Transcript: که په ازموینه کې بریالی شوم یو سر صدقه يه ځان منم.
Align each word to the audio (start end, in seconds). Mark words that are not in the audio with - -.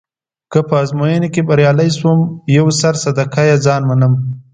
که 0.51 0.59
په 0.67 0.75
ازموینه 0.83 1.27
کې 1.33 1.41
بریالی 1.49 1.89
شوم 1.97 2.19
یو 2.57 2.67
سر 2.79 2.93
صدقه 3.03 3.41
يه 3.49 3.57
ځان 3.65 3.81
منم. 3.89 4.13